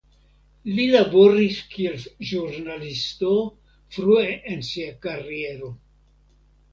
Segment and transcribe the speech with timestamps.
[0.77, 1.99] Li laboris kiel
[2.29, 3.29] ĵurnalisto
[3.97, 4.23] frue
[4.55, 5.71] en sia kariero.